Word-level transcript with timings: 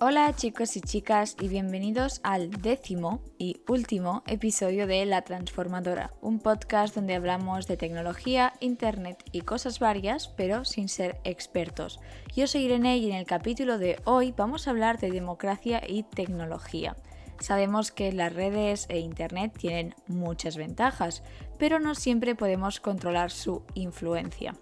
Hola 0.00 0.32
chicos 0.36 0.76
y 0.76 0.80
chicas 0.80 1.36
y 1.40 1.48
bienvenidos 1.48 2.20
al 2.22 2.52
décimo 2.62 3.20
y 3.36 3.62
último 3.66 4.22
episodio 4.28 4.86
de 4.86 5.04
La 5.06 5.22
Transformadora, 5.22 6.12
un 6.20 6.38
podcast 6.38 6.94
donde 6.94 7.16
hablamos 7.16 7.66
de 7.66 7.76
tecnología, 7.76 8.52
internet 8.60 9.24
y 9.32 9.40
cosas 9.40 9.80
varias, 9.80 10.28
pero 10.28 10.64
sin 10.64 10.88
ser 10.88 11.18
expertos. 11.24 11.98
Yo 12.36 12.46
soy 12.46 12.66
Irene 12.66 12.98
y 12.98 13.10
en 13.10 13.16
el 13.16 13.26
capítulo 13.26 13.76
de 13.76 14.00
hoy 14.04 14.32
vamos 14.36 14.68
a 14.68 14.70
hablar 14.70 15.00
de 15.00 15.10
democracia 15.10 15.82
y 15.84 16.04
tecnología. 16.04 16.94
Sabemos 17.40 17.90
que 17.90 18.12
las 18.12 18.32
redes 18.32 18.86
e 18.90 19.00
internet 19.00 19.52
tienen 19.58 19.96
muchas 20.06 20.56
ventajas, 20.56 21.24
pero 21.58 21.80
no 21.80 21.96
siempre 21.96 22.36
podemos 22.36 22.78
controlar 22.78 23.32
su 23.32 23.64
influencia. 23.74 24.54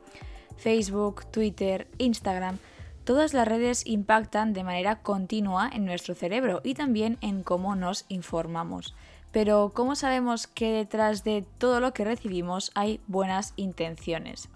Facebook, 0.57 1.27
Twitter, 1.31 1.89
Instagram 1.99 2.59
Todas 3.07 3.35
las 3.35 3.47
redes 3.47 3.87
impactan 3.87 4.53
de 4.53 4.65
manera 4.65 4.97
continua 4.97 5.71
en 5.73 5.85
nuestro 5.85 6.17
cerebro 6.17 6.61
y 6.65 6.75
también 6.75 7.19
en 7.21 7.45
cómo 7.45 7.77
nos 7.77 8.05
informamos. 8.09 8.97
Pero 9.31 9.71
¿cómo 9.73 9.95
sabemos 9.95 10.49
que 10.49 10.73
detrás 10.73 11.23
de 11.23 11.45
todo 11.59 11.79
lo 11.79 11.95
que 11.95 12.05
recibimos 12.05 12.73
hay 12.75 12.99
buenas 13.07 13.53
intenciones? 13.55 14.49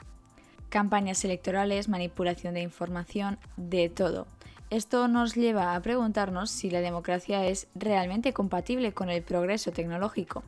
Campañas 0.68 1.24
electorales, 1.24 1.88
manipulación 1.88 2.54
de 2.54 2.62
información, 2.62 3.38
de 3.56 3.88
todo. 3.88 4.26
Esto 4.68 5.06
nos 5.06 5.36
lleva 5.36 5.76
a 5.76 5.80
preguntarnos 5.80 6.50
si 6.50 6.70
la 6.70 6.80
democracia 6.80 7.46
es 7.46 7.68
realmente 7.76 8.32
compatible 8.32 8.90
con 8.92 9.10
el 9.10 9.22
progreso 9.22 9.70
tecnológico. 9.70 10.42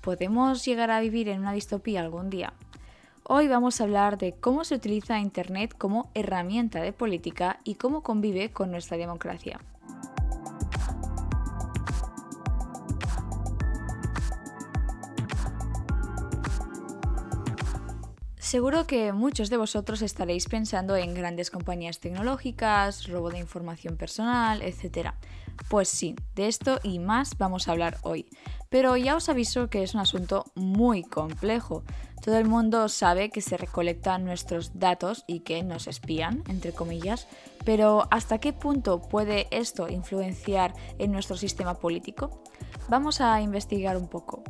¿Podemos 0.00 0.64
llegar 0.64 0.90
a 0.90 1.00
vivir 1.00 1.28
en 1.28 1.40
una 1.40 1.52
distopía 1.52 2.00
algún 2.00 2.30
día? 2.30 2.54
Hoy 3.24 3.46
vamos 3.46 3.80
a 3.80 3.84
hablar 3.84 4.18
de 4.18 4.32
cómo 4.32 4.64
se 4.64 4.74
utiliza 4.74 5.20
Internet 5.20 5.76
como 5.78 6.10
herramienta 6.12 6.80
de 6.82 6.92
política 6.92 7.60
y 7.62 7.76
cómo 7.76 8.02
convive 8.02 8.50
con 8.50 8.72
nuestra 8.72 8.96
democracia. 8.96 9.60
Seguro 18.38 18.88
que 18.88 19.12
muchos 19.12 19.50
de 19.50 19.56
vosotros 19.56 20.02
estaréis 20.02 20.48
pensando 20.48 20.96
en 20.96 21.14
grandes 21.14 21.52
compañías 21.52 22.00
tecnológicas, 22.00 23.06
robo 23.06 23.30
de 23.30 23.38
información 23.38 23.96
personal, 23.96 24.62
etc. 24.62 25.12
Pues 25.70 25.88
sí, 25.88 26.16
de 26.34 26.48
esto 26.48 26.80
y 26.82 26.98
más 26.98 27.38
vamos 27.38 27.68
a 27.68 27.72
hablar 27.72 27.98
hoy. 28.02 28.26
Pero 28.72 28.96
ya 28.96 29.14
os 29.14 29.28
aviso 29.28 29.68
que 29.68 29.84
es 29.84 29.94
un 29.94 30.00
asunto 30.00 30.46
muy 30.54 31.04
complejo. 31.04 31.84
Todo 32.24 32.38
el 32.38 32.46
mundo 32.46 32.88
sabe 32.88 33.28
que 33.30 33.42
se 33.42 33.58
recolectan 33.58 34.24
nuestros 34.24 34.78
datos 34.78 35.24
y 35.26 35.40
que 35.40 35.62
nos 35.62 35.86
espían, 35.86 36.42
entre 36.48 36.72
comillas, 36.72 37.28
pero 37.66 38.08
¿hasta 38.10 38.38
qué 38.38 38.54
punto 38.54 39.02
puede 39.02 39.46
esto 39.50 39.88
influenciar 39.90 40.72
en 40.98 41.12
nuestro 41.12 41.36
sistema 41.36 41.74
político? 41.74 42.42
Vamos 42.88 43.20
a 43.20 43.42
investigar 43.42 43.96
un 43.96 44.08
poco. 44.08 44.42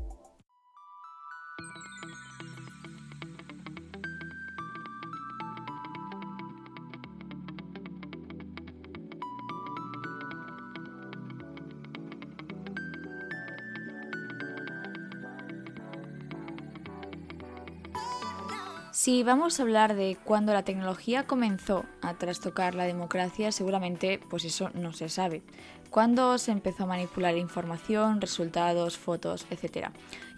Si 19.03 19.25
vamos 19.25 19.59
a 19.59 19.65
hablar 19.65 19.97
de 19.97 20.17
cuando 20.23 20.53
la 20.53 20.63
tecnología 20.63 21.25
comenzó 21.25 21.85
a 22.03 22.15
trastocar 22.15 22.77
la 22.77 22.85
democracia, 22.85 23.51
seguramente 23.51 24.21
pues 24.31 24.45
eso 24.45 24.71
no 24.75 24.93
se 24.93 25.09
sabe. 25.09 25.43
Cuándo 25.91 26.39
se 26.39 26.53
empezó 26.53 26.85
a 26.85 26.87
manipular 26.87 27.37
información, 27.37 28.21
resultados, 28.21 28.97
fotos, 28.97 29.45
etc. 29.51 29.89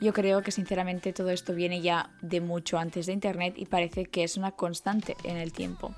Yo 0.00 0.14
creo 0.14 0.41
que 0.41 0.50
sinceramente 0.50 1.12
todo 1.12 1.28
esto 1.28 1.54
viene 1.54 1.82
ya 1.82 2.08
de 2.22 2.41
mucho 2.41 2.78
antes 2.78 3.04
de 3.04 3.12
Internet 3.12 3.52
y 3.58 3.66
parece 3.66 4.06
que 4.06 4.25
es 4.25 4.38
una 4.38 4.52
constante 4.52 5.14
en 5.25 5.36
el 5.36 5.52
tiempo. 5.52 5.94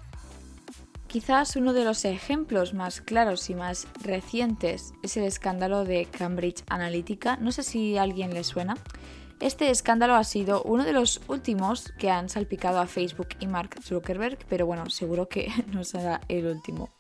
Quizás 1.07 1.55
uno 1.55 1.73
de 1.73 1.85
los 1.85 2.05
ejemplos 2.05 2.75
más 2.75 3.01
claros 3.01 3.49
y 3.49 3.55
más 3.55 3.87
recientes 4.03 4.93
es 5.05 5.17
el 5.17 5.23
escándalo 5.23 5.85
de 5.85 6.07
Cambridge 6.07 6.65
Analytica. 6.67 7.37
No 7.37 7.53
sé 7.53 7.63
si 7.63 7.97
a 7.97 8.03
alguien 8.03 8.35
le 8.35 8.43
suena. 8.43 8.77
Este 9.39 9.69
escándalo 9.71 10.15
ha 10.15 10.25
sido 10.25 10.63
uno 10.63 10.85
de 10.85 10.95
los 10.95 11.21
últimos 11.29 11.93
que 11.99 12.11
han 12.11 12.31
salpicado 12.31 12.81
a 12.81 12.87
Facebook 12.87 13.29
y 13.39 13.47
Mark 13.47 13.77
Zuckerberg, 13.83 14.39
pero 14.49 14.65
bueno, 14.65 14.89
seguro 14.89 15.29
que 15.29 15.49
no 15.73 15.85
será 15.85 16.23
el 16.29 16.47
último. 16.47 16.91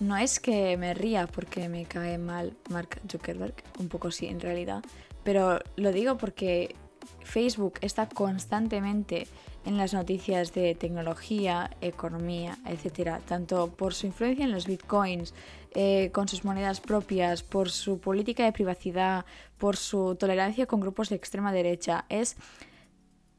No 0.00 0.16
es 0.16 0.40
que 0.40 0.76
me 0.76 0.94
ría 0.94 1.26
porque 1.26 1.68
me 1.68 1.84
cae 1.84 2.18
mal 2.18 2.56
Mark 2.70 3.00
Zuckerberg, 3.08 3.54
un 3.78 3.88
poco 3.88 4.10
sí 4.10 4.26
en 4.26 4.40
realidad, 4.40 4.82
pero 5.22 5.60
lo 5.76 5.92
digo 5.92 6.16
porque 6.16 6.74
Facebook 7.22 7.74
está 7.80 8.08
constantemente 8.08 9.26
en 9.64 9.76
las 9.76 9.94
noticias 9.94 10.52
de 10.52 10.74
tecnología, 10.74 11.70
economía, 11.80 12.58
etcétera, 12.66 13.20
tanto 13.26 13.68
por 13.68 13.94
su 13.94 14.06
influencia 14.06 14.44
en 14.44 14.52
los 14.52 14.66
bitcoins, 14.66 15.34
eh, 15.74 16.10
con 16.12 16.28
sus 16.28 16.44
monedas 16.44 16.80
propias, 16.80 17.42
por 17.42 17.70
su 17.70 18.00
política 18.00 18.44
de 18.44 18.52
privacidad, 18.52 19.24
por 19.58 19.76
su 19.76 20.16
tolerancia 20.16 20.66
con 20.66 20.80
grupos 20.80 21.08
de 21.10 21.16
extrema 21.16 21.52
derecha. 21.52 22.04
Es 22.08 22.36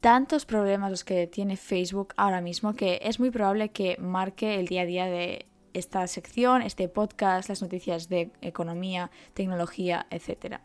tantos 0.00 0.46
problemas 0.46 0.90
los 0.90 1.04
que 1.04 1.26
tiene 1.26 1.56
Facebook 1.56 2.14
ahora 2.16 2.40
mismo 2.40 2.74
que 2.74 3.00
es 3.02 3.20
muy 3.20 3.30
probable 3.30 3.70
que 3.70 3.96
marque 3.98 4.58
el 4.58 4.66
día 4.66 4.82
a 4.82 4.86
día 4.86 5.06
de 5.06 5.46
esta 5.74 6.06
sección, 6.06 6.62
este 6.62 6.88
podcast, 6.88 7.48
las 7.48 7.62
noticias 7.62 8.08
de 8.08 8.30
economía, 8.40 9.10
tecnología, 9.34 10.06
etcétera. 10.10 10.60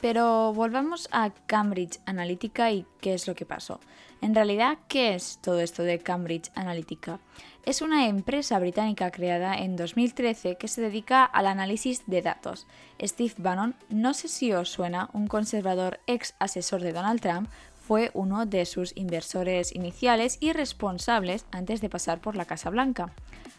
Pero 0.00 0.52
volvamos 0.52 1.08
a 1.12 1.30
Cambridge 1.46 2.00
Analytica 2.06 2.70
y 2.70 2.86
qué 3.00 3.14
es 3.14 3.26
lo 3.26 3.34
que 3.34 3.46
pasó. 3.46 3.80
En 4.20 4.34
realidad, 4.34 4.78
¿qué 4.88 5.14
es 5.14 5.38
todo 5.42 5.60
esto 5.60 5.82
de 5.82 5.98
Cambridge 5.98 6.50
Analytica? 6.54 7.20
Es 7.64 7.82
una 7.82 8.06
empresa 8.06 8.58
británica 8.58 9.10
creada 9.10 9.56
en 9.56 9.76
2013 9.76 10.56
que 10.56 10.68
se 10.68 10.80
dedica 10.80 11.24
al 11.24 11.46
análisis 11.46 12.04
de 12.06 12.22
datos. 12.22 12.66
Steve 13.00 13.34
Bannon, 13.38 13.74
no 13.88 14.14
sé 14.14 14.28
si 14.28 14.52
os 14.52 14.70
suena, 14.70 15.10
un 15.12 15.26
conservador 15.26 16.00
ex 16.06 16.34
asesor 16.38 16.80
de 16.80 16.92
Donald 16.92 17.20
Trump, 17.20 17.48
fue 17.86 18.10
uno 18.14 18.46
de 18.46 18.66
sus 18.66 18.96
inversores 18.96 19.74
iniciales 19.74 20.38
y 20.40 20.52
responsables 20.52 21.46
antes 21.52 21.80
de 21.80 21.88
pasar 21.88 22.20
por 22.20 22.34
la 22.34 22.44
Casa 22.44 22.70
Blanca. 22.70 23.12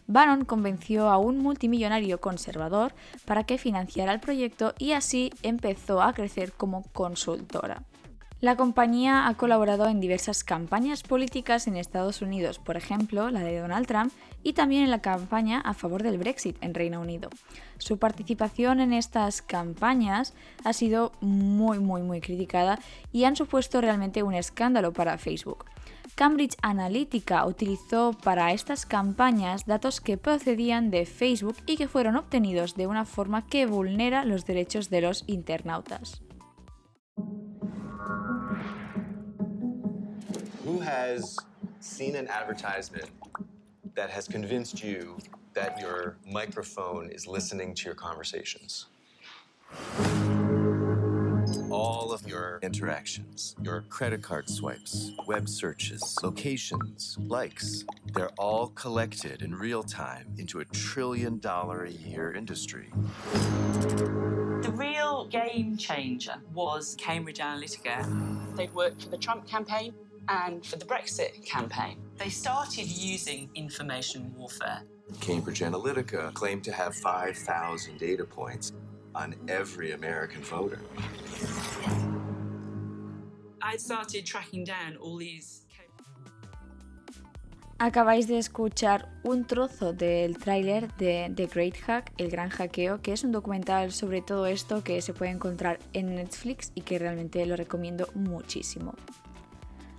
Bannon 0.07 0.45
convenció 0.45 1.09
a 1.09 1.17
un 1.17 1.37
multimillonario 1.39 2.19
conservador 2.19 2.93
para 3.25 3.43
que 3.43 3.57
financiara 3.57 4.13
el 4.13 4.19
proyecto 4.19 4.73
y 4.79 4.93
así 4.93 5.31
empezó 5.43 6.01
a 6.01 6.13
crecer 6.13 6.53
como 6.53 6.83
consultora. 6.93 7.83
La 8.39 8.55
compañía 8.55 9.27
ha 9.27 9.33
colaborado 9.33 9.87
en 9.87 9.99
diversas 9.99 10.43
campañas 10.43 11.01
políticas 11.01 11.65
en 11.65 11.75
Estados 11.75 12.21
Unidos, 12.21 12.59
por 12.59 12.77
ejemplo, 12.77 13.31
la 13.31 13.39
de 13.39 13.57
Donald 13.57 13.87
Trump, 13.87 14.13
y 14.43 14.53
también 14.53 14.83
en 14.83 14.91
la 14.91 15.01
campaña 15.01 15.59
a 15.59 15.73
favor 15.73 16.03
del 16.03 16.19
Brexit 16.19 16.55
en 16.61 16.75
Reino 16.75 17.01
Unido. 17.01 17.31
Su 17.79 17.97
participación 17.97 18.79
en 18.79 18.93
estas 18.93 19.41
campañas 19.41 20.35
ha 20.63 20.73
sido 20.73 21.13
muy, 21.19 21.79
muy, 21.79 22.03
muy 22.03 22.21
criticada 22.21 22.77
y 23.11 23.23
han 23.23 23.35
supuesto 23.35 23.81
realmente 23.81 24.21
un 24.21 24.35
escándalo 24.35 24.93
para 24.93 25.17
Facebook. 25.17 25.65
Cambridge 26.17 26.57
Analytica 26.63 27.45
utilizó 27.45 28.11
para 28.11 28.51
estas 28.51 28.87
campañas 28.87 29.67
datos 29.67 30.01
que 30.01 30.17
procedían 30.17 30.89
de 30.89 31.05
Facebook 31.05 31.57
y 31.67 31.77
que 31.77 31.87
fueron 31.87 32.15
obtenidos 32.15 32.73
de 32.73 32.87
una 32.87 33.05
forma 33.05 33.45
que 33.45 33.67
vulnera 33.67 34.25
los 34.25 34.43
derechos 34.43 34.89
de 34.89 35.01
los 35.01 35.23
internautas. 35.27 36.23
Who 40.65 40.81
has 40.81 41.37
seen 41.79 42.15
an 42.15 42.27
advertisement 42.29 43.11
that 43.93 44.09
has 44.09 44.27
convinced 44.27 44.83
you 44.83 45.17
that 45.53 45.79
your 45.79 46.17
microphone 46.25 47.11
is 47.11 47.27
listening 47.27 47.75
to 47.75 47.83
your 47.83 47.95
conversations? 47.95 48.87
All 51.69 52.11
of 52.13 52.21
mm. 52.21 52.29
your 52.29 52.59
interactions, 52.61 53.55
your 53.61 53.81
credit 53.89 54.21
card 54.21 54.49
swipes, 54.49 55.11
web 55.27 55.49
searches, 55.49 56.17
locations, 56.23 57.17
likes, 57.19 57.85
they're 58.13 58.31
all 58.37 58.69
collected 58.69 59.41
in 59.41 59.53
real 59.53 59.83
time 59.83 60.27
into 60.37 60.59
a 60.59 60.65
trillion 60.65 61.39
dollar 61.39 61.83
a 61.83 61.91
year 61.91 62.33
industry. 62.33 62.89
The 63.31 64.73
real 64.73 65.27
game 65.27 65.77
changer 65.77 66.35
was 66.53 66.95
Cambridge 66.97 67.39
Analytica. 67.39 68.55
They'd 68.55 68.73
worked 68.73 69.03
for 69.03 69.09
the 69.09 69.17
Trump 69.17 69.47
campaign, 69.47 69.93
and 70.29 70.65
for 70.65 70.77
the 70.77 70.85
Brexit 70.85 71.45
campaign. 71.45 71.99
They 72.17 72.29
started 72.29 72.87
using 72.87 73.49
information 73.55 74.33
warfare. 74.35 74.81
Cambridge 75.21 75.61
Analytica 75.61 76.33
claimed 76.33 76.63
to 76.65 76.71
have 76.71 76.93
5,000 76.95 77.97
data 77.97 78.25
points 78.25 78.73
on 79.17 79.35
every 79.47 79.93
American 79.93 80.41
voter. 80.43 80.79
I 83.61 83.77
started 83.77 84.25
tracking 84.25 84.63
down 84.63 84.97
all 85.01 85.17
these 85.17 85.63
Acabáis 87.79 88.27
de 88.27 88.39
escuchar 88.39 89.07
un 89.23 89.45
trozo 89.45 89.93
del 89.93 90.39
tráiler 90.39 90.91
de 90.95 91.31
The 91.35 91.45
Great 91.45 91.75
Hack, 91.85 92.11
El 92.17 92.31
Gran 92.31 92.49
Hackeo, 92.49 93.03
que 93.03 93.13
es 93.13 93.23
un 93.23 93.31
documental 93.31 93.91
sobre 93.91 94.23
todo 94.23 94.47
esto 94.47 94.83
que 94.83 94.99
se 95.03 95.13
puede 95.13 95.29
encontrar 95.29 95.77
en 95.93 96.15
Netflix 96.15 96.71
y 96.73 96.81
que 96.81 96.97
realmente 96.97 97.45
lo 97.45 97.55
recomiendo 97.55 98.09
muchísimo. 98.15 98.95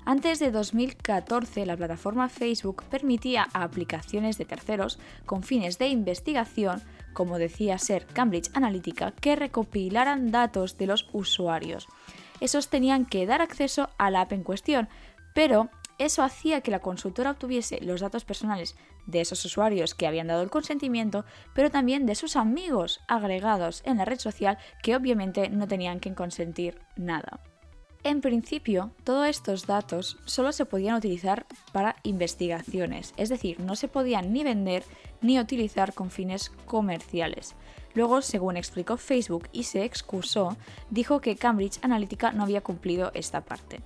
Antes 0.04 0.40
de 0.40 0.50
2014, 0.50 1.66
la 1.66 1.76
plataforma 1.76 2.28
Facebook 2.28 2.82
permitía 2.90 3.46
a 3.52 3.62
aplicaciones 3.62 4.38
de 4.38 4.44
terceros 4.44 4.98
con 5.24 5.44
fines 5.44 5.78
de 5.78 5.86
investigación, 5.88 6.82
como 7.18 7.40
decía 7.40 7.78
ser 7.78 8.06
Cambridge 8.06 8.48
Analytica, 8.54 9.10
que 9.10 9.34
recopilaran 9.34 10.30
datos 10.30 10.78
de 10.78 10.86
los 10.86 11.08
usuarios. 11.12 11.88
Esos 12.38 12.68
tenían 12.68 13.06
que 13.06 13.26
dar 13.26 13.42
acceso 13.42 13.90
a 13.98 14.12
la 14.12 14.20
app 14.20 14.32
en 14.34 14.44
cuestión, 14.44 14.88
pero 15.34 15.68
eso 15.98 16.22
hacía 16.22 16.60
que 16.60 16.70
la 16.70 16.78
consultora 16.78 17.32
obtuviese 17.32 17.80
los 17.80 18.02
datos 18.02 18.24
personales 18.24 18.76
de 19.06 19.20
esos 19.20 19.44
usuarios 19.44 19.96
que 19.96 20.06
habían 20.06 20.28
dado 20.28 20.42
el 20.42 20.50
consentimiento, 20.50 21.24
pero 21.54 21.72
también 21.72 22.06
de 22.06 22.14
sus 22.14 22.36
amigos 22.36 23.00
agregados 23.08 23.82
en 23.84 23.96
la 23.96 24.04
red 24.04 24.20
social 24.20 24.56
que 24.80 24.94
obviamente 24.94 25.48
no 25.50 25.66
tenían 25.66 25.98
que 25.98 26.14
consentir 26.14 26.78
nada. 26.94 27.40
En 28.04 28.20
principio, 28.20 28.92
todos 29.02 29.26
estos 29.26 29.66
datos 29.66 30.18
solo 30.24 30.52
se 30.52 30.64
podían 30.64 30.96
utilizar 30.96 31.46
para 31.72 31.96
investigaciones, 32.04 33.12
es 33.16 33.28
decir, 33.28 33.58
no 33.60 33.74
se 33.74 33.88
podían 33.88 34.32
ni 34.32 34.44
vender 34.44 34.84
ni 35.20 35.38
utilizar 35.40 35.92
con 35.92 36.10
fines 36.10 36.50
comerciales. 36.64 37.56
Luego, 37.94 38.22
según 38.22 38.56
explicó 38.56 38.96
Facebook 38.96 39.48
y 39.52 39.64
se 39.64 39.84
excusó, 39.84 40.56
dijo 40.90 41.20
que 41.20 41.36
Cambridge 41.36 41.80
Analytica 41.82 42.30
no 42.30 42.44
había 42.44 42.60
cumplido 42.60 43.10
esta 43.14 43.40
parte. 43.40 43.80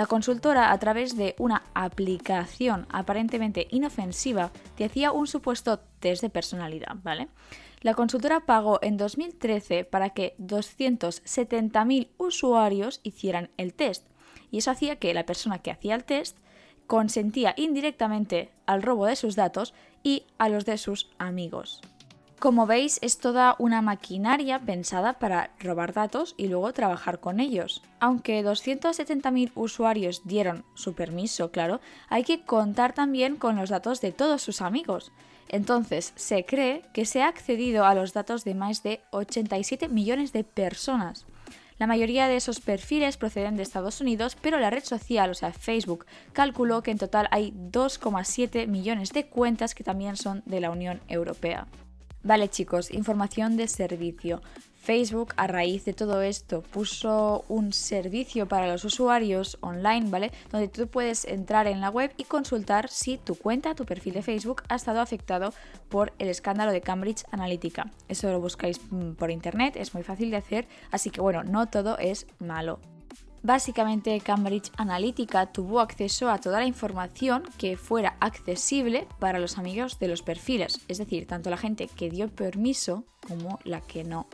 La 0.00 0.06
consultora, 0.06 0.72
a 0.72 0.78
través 0.78 1.14
de 1.14 1.34
una 1.38 1.62
aplicación 1.74 2.86
aparentemente 2.88 3.68
inofensiva, 3.70 4.50
te 4.74 4.86
hacía 4.86 5.12
un 5.12 5.26
supuesto 5.26 5.80
test 5.98 6.22
de 6.22 6.30
personalidad, 6.30 6.96
¿vale? 7.02 7.28
La 7.82 7.92
consultora 7.92 8.46
pagó 8.46 8.78
en 8.80 8.96
2013 8.96 9.84
para 9.84 10.08
que 10.08 10.36
270.000 10.38 12.08
usuarios 12.16 13.00
hicieran 13.02 13.50
el 13.58 13.74
test, 13.74 14.06
y 14.50 14.56
eso 14.56 14.70
hacía 14.70 14.96
que 14.96 15.12
la 15.12 15.26
persona 15.26 15.58
que 15.58 15.70
hacía 15.70 15.96
el 15.96 16.04
test 16.04 16.38
consentía 16.86 17.52
indirectamente 17.58 18.52
al 18.64 18.82
robo 18.82 19.04
de 19.04 19.16
sus 19.16 19.36
datos 19.36 19.74
y 20.02 20.24
a 20.38 20.48
los 20.48 20.64
de 20.64 20.78
sus 20.78 21.10
amigos. 21.18 21.82
Como 22.40 22.64
veis, 22.64 22.98
es 23.02 23.18
toda 23.18 23.54
una 23.58 23.82
maquinaria 23.82 24.58
pensada 24.60 25.18
para 25.18 25.50
robar 25.60 25.92
datos 25.92 26.34
y 26.38 26.48
luego 26.48 26.72
trabajar 26.72 27.20
con 27.20 27.38
ellos. 27.38 27.82
Aunque 28.00 28.42
270.000 28.42 29.52
usuarios 29.54 30.22
dieron 30.24 30.64
su 30.72 30.94
permiso, 30.94 31.50
claro, 31.50 31.82
hay 32.08 32.24
que 32.24 32.42
contar 32.42 32.94
también 32.94 33.36
con 33.36 33.56
los 33.56 33.68
datos 33.68 34.00
de 34.00 34.12
todos 34.12 34.40
sus 34.40 34.62
amigos. 34.62 35.12
Entonces, 35.50 36.14
se 36.16 36.46
cree 36.46 36.80
que 36.94 37.04
se 37.04 37.20
ha 37.20 37.28
accedido 37.28 37.84
a 37.84 37.94
los 37.94 38.14
datos 38.14 38.42
de 38.44 38.54
más 38.54 38.82
de 38.82 39.02
87 39.10 39.88
millones 39.88 40.32
de 40.32 40.42
personas. 40.42 41.26
La 41.76 41.86
mayoría 41.86 42.26
de 42.26 42.36
esos 42.36 42.60
perfiles 42.60 43.18
proceden 43.18 43.58
de 43.58 43.64
Estados 43.64 44.00
Unidos, 44.00 44.38
pero 44.40 44.58
la 44.58 44.70
red 44.70 44.84
social, 44.84 45.30
o 45.30 45.34
sea, 45.34 45.52
Facebook, 45.52 46.06
calculó 46.32 46.82
que 46.82 46.90
en 46.90 46.98
total 46.98 47.28
hay 47.32 47.52
2,7 47.52 48.66
millones 48.66 49.12
de 49.12 49.26
cuentas 49.26 49.74
que 49.74 49.84
también 49.84 50.16
son 50.16 50.42
de 50.46 50.60
la 50.60 50.70
Unión 50.70 51.02
Europea. 51.06 51.66
Vale 52.22 52.48
chicos, 52.48 52.90
información 52.90 53.56
de 53.56 53.66
servicio. 53.66 54.42
Facebook 54.82 55.34
a 55.36 55.46
raíz 55.46 55.84
de 55.84 55.92
todo 55.92 56.22
esto 56.22 56.62
puso 56.62 57.44
un 57.48 57.72
servicio 57.72 58.46
para 58.46 58.66
los 58.66 58.84
usuarios 58.84 59.58
online, 59.60 60.08
¿vale? 60.10 60.30
Donde 60.50 60.68
tú 60.68 60.86
puedes 60.86 61.24
entrar 61.24 61.66
en 61.66 61.80
la 61.80 61.90
web 61.90 62.12
y 62.16 62.24
consultar 62.24 62.88
si 62.88 63.18
tu 63.18 63.34
cuenta, 63.34 63.74
tu 63.74 63.84
perfil 63.84 64.14
de 64.14 64.22
Facebook 64.22 64.62
ha 64.68 64.76
estado 64.76 65.00
afectado 65.00 65.52
por 65.88 66.12
el 66.18 66.28
escándalo 66.28 66.72
de 66.72 66.80
Cambridge 66.80 67.24
Analytica. 67.30 67.90
Eso 68.08 68.30
lo 68.30 68.40
buscáis 68.40 68.80
mm, 68.90 69.12
por 69.12 69.30
internet, 69.30 69.76
es 69.76 69.94
muy 69.94 70.02
fácil 70.02 70.30
de 70.30 70.38
hacer, 70.38 70.66
así 70.90 71.10
que 71.10 71.20
bueno, 71.20 71.42
no 71.42 71.68
todo 71.68 71.98
es 71.98 72.26
malo. 72.38 72.80
Básicamente 73.42 74.20
Cambridge 74.20 74.70
Analytica 74.76 75.46
tuvo 75.46 75.80
acceso 75.80 76.28
a 76.28 76.38
toda 76.38 76.60
la 76.60 76.66
información 76.66 77.42
que 77.56 77.78
fuera 77.78 78.16
accesible 78.20 79.08
para 79.18 79.38
los 79.38 79.56
amigos 79.56 79.98
de 79.98 80.08
los 80.08 80.22
perfiles, 80.22 80.80
es 80.88 80.98
decir, 80.98 81.26
tanto 81.26 81.48
la 81.48 81.56
gente 81.56 81.88
que 81.88 82.10
dio 82.10 82.28
permiso 82.28 83.04
como 83.26 83.58
la 83.64 83.80
que 83.80 84.04
no. 84.04 84.26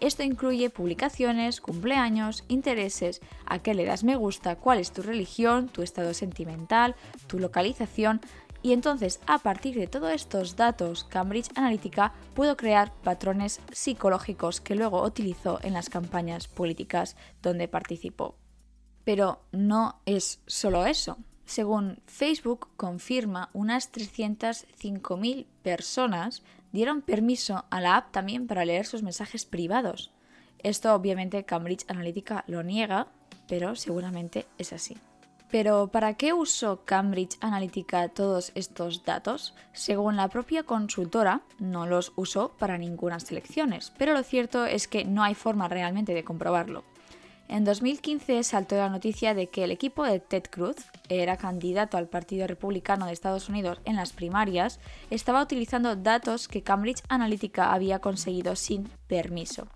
Esto 0.00 0.24
incluye 0.24 0.70
publicaciones, 0.70 1.60
cumpleaños, 1.60 2.44
intereses, 2.48 3.20
a 3.46 3.60
qué 3.60 3.74
le 3.74 3.92
me 4.02 4.16
gusta, 4.16 4.56
cuál 4.56 4.78
es 4.78 4.92
tu 4.92 5.02
religión, 5.02 5.68
tu 5.68 5.82
estado 5.82 6.12
sentimental, 6.12 6.96
tu 7.28 7.38
localización, 7.38 8.20
y 8.60 8.72
entonces 8.72 9.20
a 9.26 9.38
partir 9.38 9.76
de 9.76 9.86
todos 9.86 10.12
estos 10.12 10.56
datos 10.56 11.04
Cambridge 11.04 11.50
Analytica 11.54 12.12
pudo 12.34 12.56
crear 12.56 12.92
patrones 13.04 13.60
psicológicos 13.70 14.60
que 14.60 14.74
luego 14.74 15.04
utilizó 15.04 15.60
en 15.62 15.74
las 15.74 15.90
campañas 15.90 16.48
políticas 16.48 17.16
donde 17.40 17.68
participó. 17.68 18.34
Pero 19.08 19.40
no 19.52 20.02
es 20.04 20.42
solo 20.46 20.84
eso. 20.84 21.16
Según 21.46 21.98
Facebook 22.04 22.68
confirma, 22.76 23.48
unas 23.54 23.90
305.000 23.90 25.46
personas 25.62 26.42
dieron 26.72 27.00
permiso 27.00 27.64
a 27.70 27.80
la 27.80 27.96
app 27.96 28.12
también 28.12 28.46
para 28.46 28.66
leer 28.66 28.84
sus 28.84 29.02
mensajes 29.02 29.46
privados. 29.46 30.10
Esto 30.62 30.94
obviamente 30.94 31.46
Cambridge 31.46 31.86
Analytica 31.88 32.44
lo 32.48 32.62
niega, 32.62 33.06
pero 33.48 33.76
seguramente 33.76 34.44
es 34.58 34.74
así. 34.74 34.98
Pero 35.50 35.88
¿para 35.88 36.12
qué 36.18 36.34
usó 36.34 36.84
Cambridge 36.84 37.38
Analytica 37.40 38.10
todos 38.10 38.52
estos 38.54 39.06
datos? 39.06 39.54
Según 39.72 40.16
la 40.16 40.28
propia 40.28 40.64
consultora, 40.64 41.40
no 41.58 41.86
los 41.86 42.12
usó 42.16 42.50
para 42.58 42.76
ninguna 42.76 43.20
selecciones, 43.20 43.90
pero 43.96 44.12
lo 44.12 44.22
cierto 44.22 44.66
es 44.66 44.86
que 44.86 45.06
no 45.06 45.22
hay 45.22 45.34
forma 45.34 45.66
realmente 45.66 46.12
de 46.12 46.24
comprobarlo. 46.24 46.84
En 47.48 47.64
2015 47.64 48.42
saltó 48.42 48.76
la 48.76 48.90
noticia 48.90 49.32
de 49.32 49.48
que 49.48 49.64
el 49.64 49.70
equipo 49.70 50.04
de 50.04 50.20
Ted 50.20 50.44
Cruz, 50.50 50.76
era 51.08 51.38
candidato 51.38 51.96
al 51.96 52.06
Partido 52.06 52.46
Republicano 52.46 53.06
de 53.06 53.14
Estados 53.14 53.48
Unidos 53.48 53.80
en 53.86 53.96
las 53.96 54.12
primarias, 54.12 54.80
estaba 55.08 55.42
utilizando 55.42 55.96
datos 55.96 56.46
que 56.46 56.62
Cambridge 56.62 57.02
Analytica 57.08 57.72
había 57.72 58.00
conseguido 58.00 58.54
sin 58.54 58.84
permiso. 59.06 59.66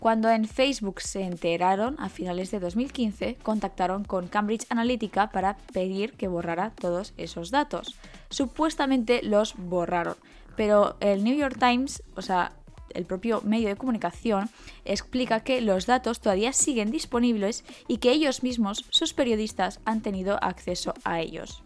Cuando 0.00 0.30
en 0.30 0.46
Facebook 0.46 1.02
se 1.02 1.22
enteraron, 1.22 1.96
a 2.00 2.08
finales 2.08 2.50
de 2.50 2.60
2015, 2.60 3.36
contactaron 3.42 4.04
con 4.04 4.26
Cambridge 4.26 4.66
Analytica 4.70 5.30
para 5.30 5.58
pedir 5.74 6.14
que 6.14 6.28
borrara 6.28 6.70
todos 6.70 7.12
esos 7.18 7.50
datos. 7.50 7.94
Supuestamente 8.30 9.22
los 9.22 9.54
borraron, 9.56 10.16
pero 10.56 10.96
el 11.00 11.22
New 11.24 11.36
York 11.36 11.58
Times, 11.58 12.02
o 12.16 12.22
sea, 12.22 12.52
el 12.94 13.06
propio 13.06 13.40
medio 13.42 13.68
de 13.68 13.76
comunicación, 13.76 14.48
explica 14.84 15.40
que 15.40 15.60
los 15.60 15.86
datos 15.86 16.20
todavía 16.20 16.52
siguen 16.52 16.90
disponibles 16.90 17.64
y 17.88 17.98
que 17.98 18.12
ellos 18.12 18.42
mismos, 18.42 18.84
sus 18.90 19.12
periodistas, 19.14 19.80
han 19.84 20.02
tenido 20.02 20.42
acceso 20.42 20.94
a 21.04 21.20
ellos. 21.20 21.62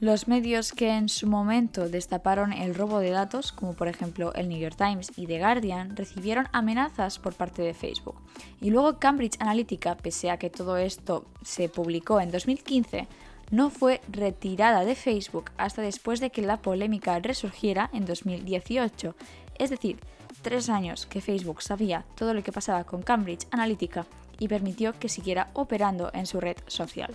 Los 0.00 0.28
medios 0.28 0.72
que 0.72 0.88
en 0.88 1.10
su 1.10 1.26
momento 1.26 1.86
destaparon 1.90 2.54
el 2.54 2.74
robo 2.74 3.00
de 3.00 3.10
datos, 3.10 3.52
como 3.52 3.74
por 3.74 3.86
ejemplo 3.86 4.32
el 4.32 4.48
New 4.48 4.58
York 4.58 4.74
Times 4.74 5.12
y 5.14 5.26
The 5.26 5.38
Guardian, 5.38 5.94
recibieron 5.94 6.48
amenazas 6.52 7.18
por 7.18 7.34
parte 7.34 7.60
de 7.60 7.74
Facebook. 7.74 8.16
Y 8.62 8.70
luego 8.70 8.98
Cambridge 8.98 9.36
Analytica, 9.40 9.98
pese 9.98 10.30
a 10.30 10.38
que 10.38 10.48
todo 10.48 10.78
esto 10.78 11.26
se 11.42 11.68
publicó 11.68 12.18
en 12.18 12.30
2015, 12.30 13.08
no 13.50 13.68
fue 13.68 14.00
retirada 14.10 14.86
de 14.86 14.94
Facebook 14.94 15.50
hasta 15.58 15.82
después 15.82 16.18
de 16.20 16.30
que 16.30 16.40
la 16.40 16.62
polémica 16.62 17.18
resurgiera 17.18 17.90
en 17.92 18.06
2018. 18.06 19.14
Es 19.58 19.68
decir, 19.68 19.98
tres 20.42 20.68
años 20.68 21.06
que 21.06 21.20
Facebook 21.20 21.62
sabía 21.62 22.04
todo 22.16 22.34
lo 22.34 22.42
que 22.42 22.52
pasaba 22.52 22.84
con 22.84 23.02
Cambridge 23.02 23.46
Analytica 23.50 24.06
y 24.38 24.48
permitió 24.48 24.98
que 24.98 25.08
siguiera 25.08 25.48
operando 25.52 26.10
en 26.12 26.26
su 26.26 26.40
red 26.40 26.56
social. 26.66 27.14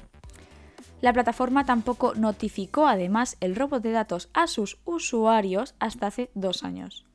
La 1.02 1.14
plataforma 1.14 1.66
tampoco 1.66 2.16
notificó 2.16 2.88
además 2.88 3.38
el 3.42 3.56
robo 3.56 3.80
de 3.80 3.92
datos 3.92 4.30
a 4.34 4.48
sus 4.48 4.80
usuarios 4.86 5.76
hasta 5.80 6.08
hace 6.08 6.32
dos 6.34 6.64
años. 6.64 7.06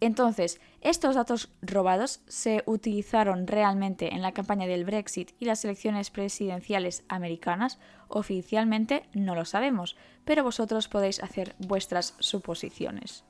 Entonces, 0.00 0.60
estos 0.80 1.16
datos 1.16 1.48
robados 1.60 2.20
se 2.28 2.62
utilizaron 2.66 3.48
realmente 3.48 4.14
en 4.14 4.22
la 4.22 4.32
campaña 4.32 4.66
del 4.66 4.84
Brexit 4.84 5.32
y 5.40 5.46
las 5.46 5.64
elecciones 5.64 6.10
presidenciales 6.10 7.02
americanas. 7.08 7.80
Oficialmente 8.06 9.08
no 9.12 9.34
lo 9.34 9.44
sabemos, 9.44 9.96
pero 10.24 10.44
vosotros 10.44 10.86
podéis 10.86 11.20
hacer 11.20 11.56
vuestras 11.58 12.14
suposiciones. 12.20 13.24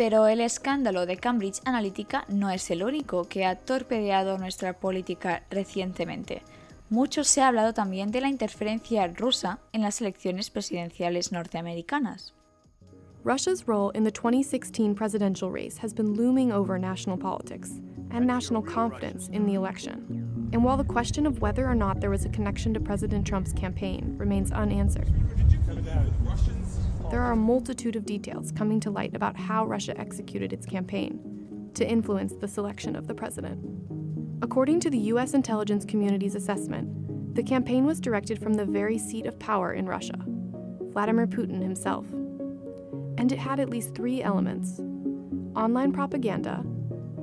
Pero 0.00 0.28
el 0.28 0.40
escándalo 0.40 1.04
de 1.04 1.18
Cambridge 1.18 1.60
Analytica 1.66 2.24
no 2.28 2.48
es 2.48 2.70
el 2.70 2.82
único 2.82 3.24
que 3.24 3.44
ha 3.44 3.54
torpedeado 3.54 4.38
nuestra 4.38 4.72
política 4.72 5.42
recientemente. 5.50 6.40
mucho 6.88 7.22
se 7.22 7.42
ha 7.42 7.48
hablado 7.48 7.74
también 7.74 8.10
de 8.10 8.22
la 8.22 8.30
interferencia 8.30 9.06
rusa 9.08 9.58
en 9.74 9.82
las 9.82 10.00
elecciones 10.00 10.48
presidenciales 10.48 11.32
norteamericanas. 11.32 12.32
Russia's 13.24 13.66
role 13.66 13.90
in 13.94 14.04
the 14.04 14.10
2016 14.10 14.94
presidential 14.94 15.50
race 15.50 15.76
has 15.82 15.92
been 15.92 16.14
looming 16.14 16.50
over 16.50 16.78
national 16.78 17.18
politics 17.18 17.78
and 18.10 18.26
national 18.26 18.62
confidence 18.62 19.28
in 19.28 19.44
the 19.44 19.52
election. 19.52 20.48
And 20.54 20.64
while 20.64 20.78
the 20.78 20.90
question 20.90 21.26
of 21.26 21.42
whether 21.42 21.66
or 21.66 21.74
not 21.74 22.00
there 22.00 22.08
was 22.08 22.24
a 22.24 22.30
connection 22.30 22.72
to 22.72 22.80
President 22.80 23.26
Trump's 23.26 23.52
campaign 23.52 24.16
remains 24.16 24.50
unanswered, 24.50 25.12
there 27.10 27.22
are 27.22 27.32
a 27.32 27.36
multitude 27.36 27.96
of 27.96 28.06
details 28.06 28.52
coming 28.52 28.78
to 28.78 28.90
light 28.90 29.16
about 29.16 29.36
how 29.36 29.66
Russia 29.66 29.98
executed 29.98 30.52
its 30.52 30.64
campaign 30.64 31.70
to 31.74 31.88
influence 31.88 32.34
the 32.34 32.46
selection 32.46 32.94
of 32.94 33.08
the 33.08 33.14
president. 33.14 33.58
According 34.42 34.78
to 34.80 34.90
the 34.90 34.98
U.S. 34.98 35.34
intelligence 35.34 35.84
community's 35.84 36.36
assessment, 36.36 37.34
the 37.34 37.42
campaign 37.42 37.84
was 37.84 38.00
directed 38.00 38.40
from 38.40 38.54
the 38.54 38.64
very 38.64 38.96
seat 38.96 39.26
of 39.26 39.38
power 39.40 39.72
in 39.72 39.86
Russia, 39.86 40.18
Vladimir 40.92 41.26
Putin 41.26 41.60
himself. 41.60 42.06
And 43.18 43.32
it 43.32 43.38
had 43.38 43.58
at 43.58 43.70
least 43.70 43.94
three 43.94 44.22
elements 44.22 44.80
online 45.56 45.92
propaganda, 45.92 46.64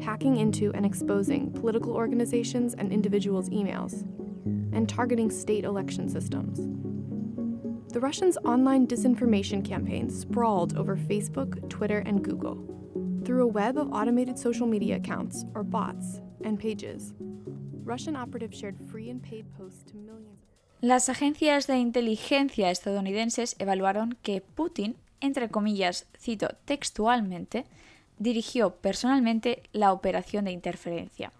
hacking 0.02 0.36
into 0.36 0.74
and 0.74 0.86
exposing 0.86 1.50
political 1.54 1.94
organizations 1.94 2.74
and 2.74 2.92
individuals' 2.92 3.50
emails, 3.50 4.04
and 4.74 4.90
targeting 4.90 5.32
state 5.32 5.64
election 5.64 6.10
systems. 6.10 6.87
The 7.98 8.02
Russians' 8.02 8.38
online 8.46 8.86
disinformation 8.86 9.66
campaign 9.66 10.12
sprawled 10.12 10.78
over 10.78 10.96
Facebook, 10.96 11.68
Twitter, 11.68 12.04
and 12.06 12.24
Google. 12.24 12.64
Through 13.26 13.42
a 13.42 13.48
web 13.48 13.76
of 13.76 13.92
automated 13.92 14.38
social 14.38 14.68
media 14.68 14.98
accounts, 14.98 15.46
or 15.56 15.64
bots, 15.64 16.22
and 16.44 16.60
pages, 16.60 17.16
Russian 17.84 18.16
operatives 18.16 18.56
shared 18.56 18.78
free 18.92 19.10
and 19.10 19.20
paid 19.20 19.46
posts 19.58 19.84
to 19.86 19.98
millions. 19.98 20.46
Las 20.80 21.10
agencias 21.10 21.66
de 21.66 21.80
inteligencia 21.80 22.70
estadounidenses 22.70 23.56
evaluaron 23.58 24.16
que 24.22 24.42
Putin, 24.42 24.98
entre 25.20 25.50
comillas, 25.50 26.06
cito 26.20 26.50
textualmente, 26.66 27.66
dirigió 28.20 28.76
personalmente 28.76 29.64
la 29.74 29.92
operación 29.92 30.46
de 30.46 30.52
interferencia. 30.52 31.32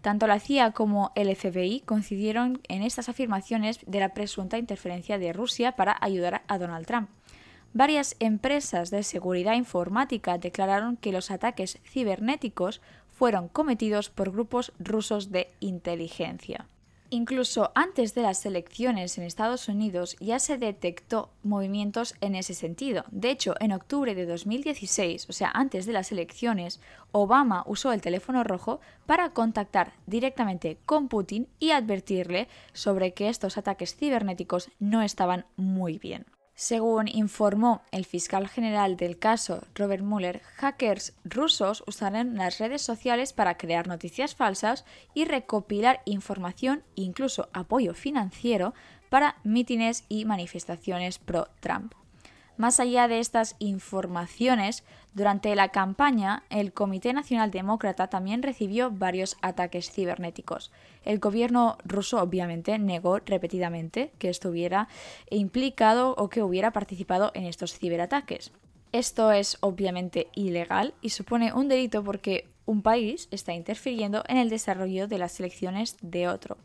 Tanto 0.00 0.26
la 0.26 0.38
CIA 0.38 0.72
como 0.72 1.12
el 1.16 1.34
FBI 1.34 1.80
coincidieron 1.80 2.60
en 2.68 2.82
estas 2.82 3.08
afirmaciones 3.08 3.80
de 3.86 4.00
la 4.00 4.14
presunta 4.14 4.58
interferencia 4.58 5.18
de 5.18 5.32
Rusia 5.32 5.72
para 5.72 5.96
ayudar 6.00 6.42
a 6.46 6.58
Donald 6.58 6.86
Trump. 6.86 7.08
Varias 7.74 8.16
empresas 8.18 8.90
de 8.90 9.02
seguridad 9.02 9.54
informática 9.54 10.38
declararon 10.38 10.96
que 10.96 11.12
los 11.12 11.30
ataques 11.30 11.78
cibernéticos 11.84 12.80
fueron 13.08 13.48
cometidos 13.48 14.10
por 14.10 14.30
grupos 14.30 14.72
rusos 14.78 15.30
de 15.30 15.50
inteligencia. 15.60 16.66
Incluso 17.10 17.72
antes 17.74 18.14
de 18.14 18.20
las 18.20 18.44
elecciones 18.44 19.16
en 19.16 19.24
Estados 19.24 19.68
Unidos 19.68 20.14
ya 20.20 20.38
se 20.38 20.58
detectó 20.58 21.30
movimientos 21.42 22.14
en 22.20 22.34
ese 22.34 22.52
sentido. 22.52 23.04
De 23.10 23.30
hecho, 23.30 23.54
en 23.60 23.72
octubre 23.72 24.14
de 24.14 24.26
2016, 24.26 25.26
o 25.30 25.32
sea, 25.32 25.50
antes 25.54 25.86
de 25.86 25.94
las 25.94 26.12
elecciones, 26.12 26.80
Obama 27.10 27.64
usó 27.66 27.92
el 27.92 28.02
teléfono 28.02 28.44
rojo 28.44 28.80
para 29.06 29.30
contactar 29.30 29.94
directamente 30.06 30.78
con 30.84 31.08
Putin 31.08 31.48
y 31.58 31.70
advertirle 31.70 32.46
sobre 32.74 33.14
que 33.14 33.30
estos 33.30 33.56
ataques 33.56 33.96
cibernéticos 33.96 34.70
no 34.78 35.00
estaban 35.00 35.46
muy 35.56 35.98
bien. 35.98 36.26
Según 36.60 37.06
informó 37.06 37.82
el 37.92 38.04
fiscal 38.04 38.48
general 38.48 38.96
del 38.96 39.16
caso, 39.16 39.62
Robert 39.76 40.02
Mueller, 40.02 40.40
hackers 40.56 41.12
rusos 41.22 41.84
usaron 41.86 42.34
las 42.34 42.58
redes 42.58 42.82
sociales 42.82 43.32
para 43.32 43.56
crear 43.56 43.86
noticias 43.86 44.34
falsas 44.34 44.84
y 45.14 45.24
recopilar 45.24 46.02
información, 46.04 46.82
incluso 46.96 47.48
apoyo 47.52 47.94
financiero, 47.94 48.74
para 49.08 49.36
mítines 49.44 50.04
y 50.08 50.24
manifestaciones 50.24 51.20
pro-Trump. 51.20 51.94
Más 52.58 52.80
allá 52.80 53.06
de 53.06 53.20
estas 53.20 53.54
informaciones, 53.60 54.82
durante 55.14 55.54
la 55.54 55.68
campaña, 55.68 56.42
el 56.50 56.72
Comité 56.72 57.12
Nacional 57.12 57.52
Demócrata 57.52 58.08
también 58.08 58.42
recibió 58.42 58.90
varios 58.90 59.36
ataques 59.42 59.92
cibernéticos. 59.92 60.72
El 61.04 61.20
gobierno 61.20 61.78
ruso 61.84 62.20
obviamente 62.20 62.76
negó 62.80 63.20
repetidamente 63.20 64.10
que 64.18 64.28
estuviera 64.28 64.88
implicado 65.30 66.16
o 66.18 66.28
que 66.28 66.42
hubiera 66.42 66.72
participado 66.72 67.30
en 67.34 67.46
estos 67.46 67.78
ciberataques. 67.78 68.50
Esto 68.90 69.30
es 69.30 69.56
obviamente 69.60 70.26
ilegal 70.34 70.94
y 71.00 71.10
supone 71.10 71.52
un 71.52 71.68
delito 71.68 72.02
porque 72.02 72.48
un 72.66 72.82
país 72.82 73.28
está 73.30 73.54
interfiriendo 73.54 74.24
en 74.26 74.36
el 74.36 74.50
desarrollo 74.50 75.06
de 75.06 75.18
las 75.18 75.38
elecciones 75.38 75.96
de 76.02 76.26
otro. 76.26 76.58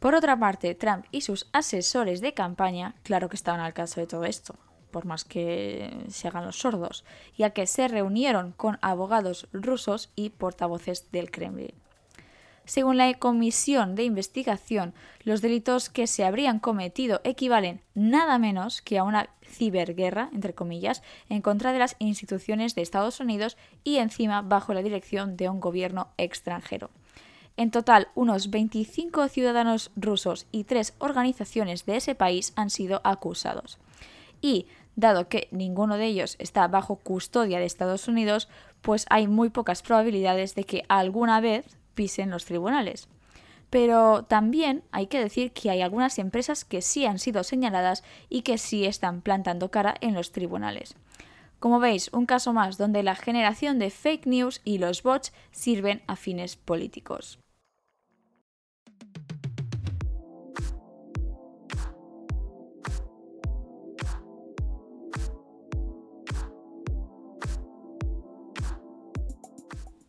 Por 0.00 0.14
otra 0.14 0.38
parte, 0.38 0.74
Trump 0.74 1.06
y 1.12 1.22
sus 1.22 1.48
asesores 1.54 2.20
de 2.20 2.34
campaña, 2.34 2.94
claro 3.02 3.30
que 3.30 3.36
estaban 3.36 3.60
al 3.60 3.72
caso 3.72 4.00
de 4.00 4.06
todo 4.06 4.26
esto 4.26 4.58
por 4.94 5.06
más 5.06 5.24
que 5.24 5.92
se 6.06 6.28
hagan 6.28 6.44
los 6.44 6.60
sordos, 6.60 7.04
ya 7.36 7.50
que 7.50 7.66
se 7.66 7.88
reunieron 7.88 8.52
con 8.52 8.78
abogados 8.80 9.48
rusos 9.52 10.08
y 10.14 10.30
portavoces 10.30 11.10
del 11.10 11.32
Kremlin. 11.32 11.74
Según 12.64 12.96
la 12.96 13.12
Comisión 13.14 13.96
de 13.96 14.04
Investigación, 14.04 14.94
los 15.24 15.42
delitos 15.42 15.90
que 15.90 16.06
se 16.06 16.24
habrían 16.24 16.60
cometido 16.60 17.20
equivalen 17.24 17.80
nada 17.94 18.38
menos 18.38 18.82
que 18.82 18.96
a 18.96 19.02
una 19.02 19.30
ciberguerra, 19.42 20.30
entre 20.32 20.54
comillas, 20.54 21.02
en 21.28 21.42
contra 21.42 21.72
de 21.72 21.80
las 21.80 21.96
instituciones 21.98 22.76
de 22.76 22.82
Estados 22.82 23.18
Unidos 23.18 23.56
y 23.82 23.96
encima 23.96 24.42
bajo 24.42 24.74
la 24.74 24.82
dirección 24.82 25.36
de 25.36 25.48
un 25.48 25.58
gobierno 25.58 26.10
extranjero. 26.18 26.90
En 27.56 27.72
total, 27.72 28.06
unos 28.14 28.48
25 28.50 29.26
ciudadanos 29.26 29.90
rusos 29.96 30.46
y 30.52 30.62
tres 30.62 30.94
organizaciones 31.00 31.84
de 31.84 31.96
ese 31.96 32.14
país 32.14 32.52
han 32.54 32.70
sido 32.70 33.00
acusados. 33.02 33.78
Y 34.44 34.66
dado 34.96 35.28
que 35.28 35.48
ninguno 35.50 35.96
de 35.96 36.06
ellos 36.06 36.36
está 36.38 36.66
bajo 36.68 36.96
custodia 36.96 37.58
de 37.58 37.64
Estados 37.64 38.08
Unidos, 38.08 38.48
pues 38.80 39.06
hay 39.10 39.26
muy 39.28 39.50
pocas 39.50 39.82
probabilidades 39.82 40.54
de 40.54 40.64
que 40.64 40.84
alguna 40.88 41.40
vez 41.40 41.76
pisen 41.94 42.30
los 42.30 42.44
tribunales. 42.44 43.08
Pero 43.70 44.24
también 44.24 44.84
hay 44.92 45.06
que 45.08 45.18
decir 45.18 45.52
que 45.52 45.70
hay 45.70 45.82
algunas 45.82 46.18
empresas 46.18 46.64
que 46.64 46.82
sí 46.82 47.06
han 47.06 47.18
sido 47.18 47.42
señaladas 47.42 48.04
y 48.28 48.42
que 48.42 48.58
sí 48.58 48.84
están 48.84 49.20
plantando 49.20 49.70
cara 49.70 49.94
en 50.00 50.14
los 50.14 50.32
tribunales. 50.32 50.94
Como 51.58 51.80
veis, 51.80 52.10
un 52.12 52.26
caso 52.26 52.52
más 52.52 52.76
donde 52.76 53.02
la 53.02 53.16
generación 53.16 53.78
de 53.78 53.90
fake 53.90 54.26
news 54.26 54.60
y 54.64 54.78
los 54.78 55.02
bots 55.02 55.32
sirven 55.50 56.02
a 56.06 56.14
fines 56.14 56.56
políticos. 56.56 57.38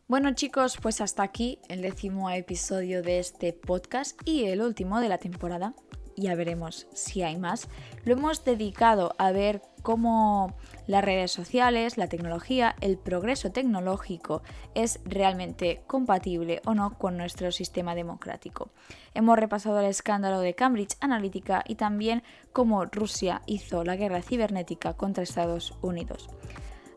Bueno 0.07 0.35
chicos, 0.35 0.77
pues 0.79 1.01
hasta 1.01 1.23
aquí 1.23 1.57
el 1.67 1.81
décimo 1.81 2.29
episodio 2.29 3.01
de 3.01 3.17
este 3.17 3.53
podcast 3.53 4.15
y 4.23 4.43
el 4.43 4.61
último 4.61 4.99
de 4.99 5.09
la 5.09 5.17
temporada. 5.17 5.73
Ya 6.15 6.35
veremos 6.35 6.85
si 6.93 7.23
hay 7.23 7.37
más. 7.37 7.67
Lo 8.03 8.13
hemos 8.13 8.45
dedicado 8.45 9.15
a 9.17 9.31
ver 9.31 9.63
cómo 9.81 10.53
las 10.85 11.03
redes 11.03 11.31
sociales, 11.31 11.97
la 11.97 12.07
tecnología, 12.07 12.75
el 12.81 12.99
progreso 12.99 13.51
tecnológico 13.51 14.43
es 14.75 14.99
realmente 15.05 15.81
compatible 15.87 16.61
o 16.65 16.75
no 16.75 16.99
con 16.99 17.17
nuestro 17.17 17.51
sistema 17.51 17.95
democrático. 17.95 18.69
Hemos 19.15 19.39
repasado 19.39 19.79
el 19.79 19.87
escándalo 19.87 20.39
de 20.39 20.53
Cambridge 20.53 20.97
Analytica 21.01 21.63
y 21.67 21.75
también 21.75 22.21
cómo 22.53 22.85
Rusia 22.85 23.41
hizo 23.47 23.83
la 23.83 23.95
guerra 23.95 24.21
cibernética 24.21 24.93
contra 24.93 25.23
Estados 25.23 25.73
Unidos. 25.81 26.29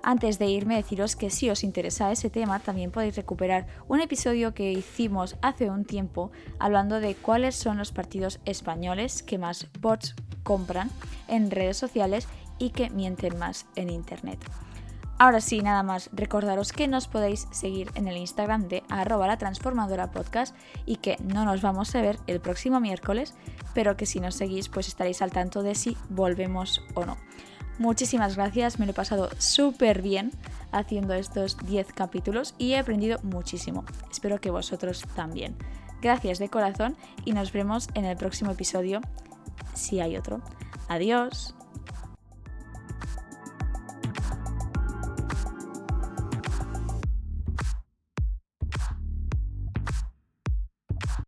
Antes 0.08 0.38
de 0.38 0.46
irme, 0.46 0.76
deciros 0.76 1.16
que 1.16 1.28
si 1.28 1.50
os 1.50 1.62
interesa 1.62 2.10
ese 2.10 2.30
tema, 2.30 2.60
también 2.60 2.90
podéis 2.90 3.14
recuperar 3.14 3.66
un 3.88 4.00
episodio 4.00 4.54
que 4.54 4.72
hicimos 4.72 5.36
hace 5.42 5.68
un 5.68 5.84
tiempo 5.84 6.30
hablando 6.58 6.98
de 6.98 7.14
cuáles 7.14 7.56
son 7.56 7.76
los 7.76 7.92
partidos 7.92 8.40
españoles 8.46 9.22
que 9.22 9.36
más 9.36 9.66
bots 9.80 10.14
compran 10.44 10.90
en 11.28 11.50
redes 11.50 11.76
sociales 11.76 12.26
y 12.58 12.70
que 12.70 12.88
mienten 12.88 13.38
más 13.38 13.66
en 13.76 13.90
Internet. 13.90 14.38
Ahora 15.18 15.42
sí, 15.42 15.60
nada 15.60 15.82
más, 15.82 16.08
recordaros 16.14 16.72
que 16.72 16.88
nos 16.88 17.06
podéis 17.06 17.46
seguir 17.50 17.90
en 17.94 18.08
el 18.08 18.16
Instagram 18.16 18.66
de 18.66 18.84
arroba 18.88 19.26
la 19.26 19.36
transformadora 19.36 20.10
podcast 20.10 20.56
y 20.86 20.96
que 20.96 21.18
no 21.22 21.44
nos 21.44 21.60
vamos 21.60 21.94
a 21.94 22.00
ver 22.00 22.18
el 22.26 22.40
próximo 22.40 22.80
miércoles, 22.80 23.34
pero 23.74 23.98
que 23.98 24.06
si 24.06 24.20
nos 24.20 24.36
seguís 24.36 24.70
pues 24.70 24.88
estaréis 24.88 25.20
al 25.20 25.32
tanto 25.32 25.62
de 25.62 25.74
si 25.74 25.98
volvemos 26.08 26.80
o 26.94 27.04
no. 27.04 27.18
Muchísimas 27.78 28.36
gracias, 28.36 28.78
me 28.78 28.86
lo 28.86 28.90
he 28.90 28.94
pasado 28.94 29.30
súper 29.38 30.02
bien 30.02 30.32
haciendo 30.72 31.14
estos 31.14 31.56
10 31.58 31.92
capítulos 31.92 32.54
y 32.58 32.72
he 32.72 32.78
aprendido 32.78 33.18
muchísimo. 33.22 33.84
Espero 34.10 34.40
que 34.40 34.50
vosotros 34.50 35.04
también. 35.14 35.56
Gracias 36.02 36.38
de 36.38 36.48
corazón 36.48 36.96
y 37.24 37.32
nos 37.32 37.52
vemos 37.52 37.88
en 37.94 38.04
el 38.04 38.16
próximo 38.16 38.50
episodio, 38.50 39.00
si 39.74 40.00
hay 40.00 40.16
otro. 40.16 40.40
Adiós. 40.88 41.54